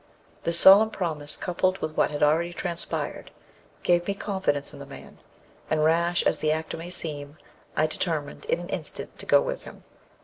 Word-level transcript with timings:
This 0.45 0.57
solemn 0.57 0.89
promise, 0.89 1.37
coupled 1.37 1.77
with 1.77 1.95
what 1.95 2.09
had 2.09 2.23
already 2.23 2.53
transpired, 2.53 3.29
gave 3.83 4.07
me 4.07 4.15
confidence 4.15 4.73
in 4.73 4.79
the 4.79 4.87
man; 4.87 5.19
and 5.69 5.83
rash 5.83 6.23
as 6.23 6.39
the 6.39 6.51
act 6.51 6.75
may 6.75 6.89
seem, 6.89 7.37
I 7.77 7.85
determined 7.85 8.45
in 8.45 8.59
an 8.59 8.69
instant 8.69 9.19
to 9.19 9.27
go 9.27 9.41
with 9.43 9.61
him. 9.61 9.83